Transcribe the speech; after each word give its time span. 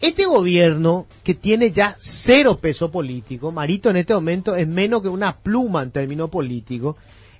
Este 0.00 0.24
gobierno 0.24 1.06
que 1.22 1.34
tiene 1.34 1.72
ya 1.72 1.94
cero 1.98 2.56
peso 2.56 2.90
político, 2.90 3.52
Marito 3.52 3.90
en 3.90 3.98
este 3.98 4.14
momento 4.14 4.56
es 4.56 4.66
menos 4.66 5.02
que 5.02 5.08
una 5.08 5.36
pluma 5.36 5.82
en 5.82 5.90
términos 5.90 6.30
políticos, 6.30 6.96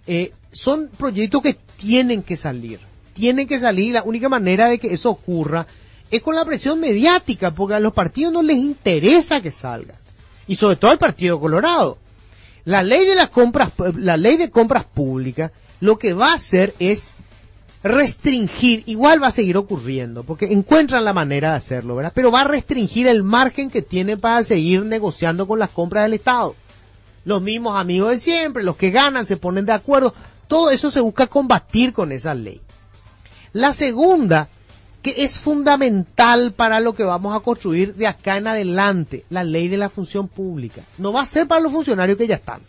eh, 0.06 0.32
son 0.50 0.88
proyectos 0.88 1.42
que 1.42 1.56
tienen 1.78 2.22
que 2.22 2.36
salir. 2.36 2.78
Tienen 3.14 3.46
que 3.48 3.58
salir. 3.58 3.94
La 3.94 4.02
única 4.02 4.28
manera 4.28 4.68
de 4.68 4.78
que 4.78 4.92
eso 4.92 5.10
ocurra 5.10 5.66
es 6.10 6.20
con 6.20 6.34
la 6.34 6.44
presión 6.44 6.80
mediática, 6.80 7.54
porque 7.54 7.74
a 7.74 7.80
los 7.80 7.94
partidos 7.94 8.32
no 8.32 8.42
les 8.42 8.58
interesa 8.58 9.40
que 9.40 9.50
salga. 9.50 9.94
Y 10.46 10.56
sobre 10.56 10.76
todo 10.76 10.90
al 10.90 10.98
Partido 10.98 11.40
Colorado. 11.40 11.98
La 12.64 12.82
ley 12.82 13.06
de 13.06 13.14
las 13.14 13.30
compras, 13.30 13.72
la 13.96 14.18
ley 14.18 14.36
de 14.36 14.50
compras 14.50 14.84
públicas, 14.84 15.50
lo 15.80 15.98
que 15.98 16.12
va 16.12 16.32
a 16.32 16.34
hacer 16.34 16.74
es 16.78 17.14
restringir, 17.82 18.82
igual 18.86 19.22
va 19.22 19.28
a 19.28 19.32
seguir 19.32 19.56
ocurriendo, 19.56 20.22
porque 20.22 20.46
encuentran 20.46 21.04
la 21.04 21.12
manera 21.12 21.50
de 21.50 21.56
hacerlo, 21.56 21.96
¿verdad? 21.96 22.12
Pero 22.14 22.30
va 22.30 22.42
a 22.42 22.48
restringir 22.48 23.06
el 23.06 23.22
margen 23.22 23.70
que 23.70 23.82
tiene 23.82 24.16
para 24.16 24.42
seguir 24.42 24.84
negociando 24.84 25.48
con 25.48 25.58
las 25.58 25.70
compras 25.70 26.04
del 26.04 26.14
Estado. 26.14 26.54
Los 27.24 27.42
mismos 27.42 27.78
amigos 27.78 28.10
de 28.10 28.18
siempre, 28.18 28.62
los 28.62 28.76
que 28.76 28.90
ganan 28.90 29.26
se 29.26 29.36
ponen 29.36 29.66
de 29.66 29.72
acuerdo, 29.72 30.14
todo 30.46 30.70
eso 30.70 30.90
se 30.90 31.00
busca 31.00 31.26
combatir 31.26 31.92
con 31.92 32.12
esa 32.12 32.34
ley. 32.34 32.60
La 33.52 33.72
segunda, 33.72 34.48
que 35.02 35.14
es 35.24 35.40
fundamental 35.40 36.52
para 36.52 36.80
lo 36.80 36.94
que 36.94 37.04
vamos 37.04 37.34
a 37.34 37.40
construir 37.40 37.94
de 37.94 38.06
acá 38.06 38.36
en 38.36 38.46
adelante, 38.46 39.24
la 39.30 39.42
ley 39.42 39.68
de 39.68 39.78
la 39.78 39.88
función 39.88 40.28
pública. 40.28 40.82
No 40.98 41.12
va 41.12 41.22
a 41.22 41.26
ser 41.26 41.46
para 41.46 41.62
los 41.62 41.72
funcionarios 41.72 42.18
que 42.18 42.26
ya 42.26 42.36
están, 42.36 42.60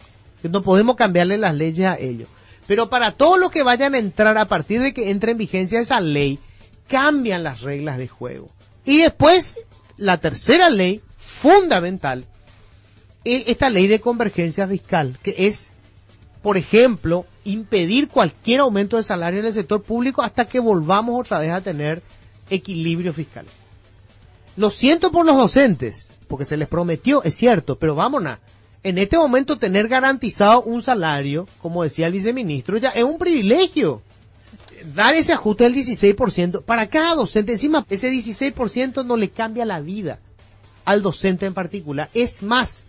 no 0.43 0.61
podemos 0.61 0.95
cambiarle 0.95 1.37
las 1.37 1.53
leyes 1.53 1.85
a 1.85 1.97
ellos 1.97 2.29
pero 2.71 2.87
para 2.87 3.11
todos 3.17 3.37
los 3.37 3.51
que 3.51 3.63
vayan 3.63 3.95
a 3.95 3.97
entrar 3.97 4.37
a 4.37 4.45
partir 4.45 4.81
de 4.81 4.93
que 4.93 5.09
entre 5.09 5.33
en 5.33 5.37
vigencia 5.37 5.81
esa 5.81 5.99
ley, 5.99 6.39
cambian 6.87 7.43
las 7.43 7.63
reglas 7.63 7.97
de 7.97 8.07
juego. 8.07 8.49
Y 8.85 8.99
después, 8.99 9.59
la 9.97 10.21
tercera 10.21 10.69
ley 10.69 11.01
fundamental, 11.17 12.23
es 13.25 13.43
esta 13.47 13.69
ley 13.69 13.87
de 13.87 13.99
convergencia 13.99 14.69
fiscal, 14.69 15.17
que 15.21 15.35
es, 15.37 15.71
por 16.41 16.55
ejemplo, 16.55 17.25
impedir 17.43 18.07
cualquier 18.07 18.61
aumento 18.61 18.95
de 18.95 19.03
salario 19.03 19.41
en 19.41 19.47
el 19.47 19.53
sector 19.53 19.83
público 19.83 20.21
hasta 20.21 20.45
que 20.45 20.61
volvamos 20.61 21.19
otra 21.19 21.39
vez 21.39 21.51
a 21.51 21.59
tener 21.59 22.01
equilibrio 22.49 23.11
fiscal. 23.11 23.45
Lo 24.55 24.71
siento 24.71 25.11
por 25.11 25.25
los 25.25 25.35
docentes, 25.35 26.09
porque 26.29 26.45
se 26.45 26.55
les 26.55 26.69
prometió, 26.69 27.21
es 27.21 27.35
cierto, 27.35 27.77
pero 27.77 27.95
vámonos 27.95 28.39
en 28.83 28.97
este 28.97 29.17
momento 29.17 29.57
tener 29.57 29.87
garantizado 29.87 30.63
un 30.63 30.81
salario, 30.81 31.47
como 31.61 31.83
decía 31.83 32.07
el 32.07 32.13
viceministro, 32.13 32.77
ya 32.77 32.89
es 32.89 33.03
un 33.03 33.17
privilegio. 33.17 34.01
Dar 34.95 35.13
ese 35.15 35.33
ajuste 35.33 35.65
del 35.65 35.75
16% 35.75 36.63
para 36.63 36.87
cada 36.87 37.13
docente, 37.13 37.51
encima 37.51 37.85
ese 37.89 38.11
16% 38.11 39.05
no 39.05 39.15
le 39.15 39.29
cambia 39.29 39.65
la 39.65 39.79
vida 39.79 40.19
al 40.85 41.03
docente 41.03 41.45
en 41.45 41.53
particular. 41.53 42.09
Es 42.15 42.41
más, 42.41 42.85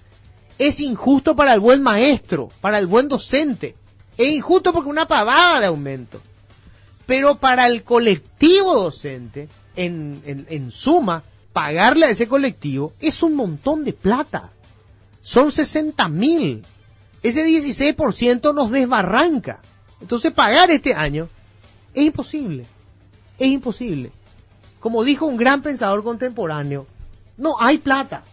es 0.58 0.80
injusto 0.80 1.36
para 1.36 1.52
el 1.52 1.60
buen 1.60 1.82
maestro, 1.82 2.48
para 2.62 2.78
el 2.78 2.86
buen 2.86 3.08
docente. 3.08 3.74
Es 4.16 4.28
injusto 4.28 4.72
porque 4.72 4.88
una 4.88 5.06
pavada 5.06 5.60
de 5.60 5.66
aumento. 5.66 6.22
Pero 7.04 7.34
para 7.34 7.66
el 7.66 7.82
colectivo 7.82 8.74
docente, 8.74 9.48
en, 9.77 10.22
en, 10.24 10.46
en 10.48 10.70
suma, 10.70 11.22
pagarle 11.52 12.06
a 12.06 12.10
ese 12.10 12.27
colectivo 12.27 12.94
es 13.00 13.22
un 13.22 13.34
montón 13.34 13.84
de 13.84 13.92
plata 13.92 14.50
son 15.22 15.52
60 15.52 16.08
mil. 16.08 16.64
Ese 17.22 17.46
16% 17.46 18.54
nos 18.54 18.70
desbarranca. 18.70 19.60
Entonces 20.00 20.32
pagar 20.32 20.70
este 20.70 20.94
año 20.94 21.28
es 21.94 22.06
imposible. 22.06 22.66
Es 23.38 23.46
imposible. 23.48 24.10
Como 24.80 25.04
dijo 25.04 25.26
un 25.26 25.36
gran 25.36 25.62
pensador 25.62 26.02
contemporáneo, 26.02 26.86
no 27.36 27.54
hay 27.60 27.78
plata. 27.78 28.24